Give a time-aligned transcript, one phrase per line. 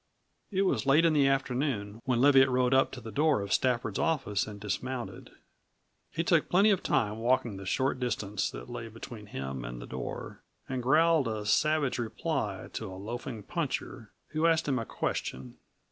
[0.49, 3.99] It was late in the afternoon when Leviatt rode up to the door of Stafford's
[3.99, 5.29] office and dismounted.
[6.09, 9.85] He took plenty of time walking the short distance that lay between him and the
[9.85, 15.57] door, and growled a savage reply to a loafing puncher, who asked him a question.